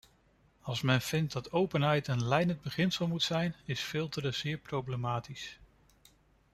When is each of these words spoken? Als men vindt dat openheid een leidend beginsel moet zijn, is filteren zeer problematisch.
Als 0.61 0.81
men 0.81 1.01
vindt 1.01 1.31
dat 1.33 1.51
openheid 1.51 2.07
een 2.07 2.23
leidend 2.27 2.61
beginsel 2.61 3.07
moet 3.07 3.23
zijn, 3.23 3.55
is 3.65 3.79
filteren 3.81 4.33
zeer 4.33 4.57
problematisch. 4.57 5.59